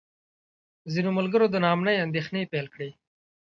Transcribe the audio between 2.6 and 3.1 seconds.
کړې.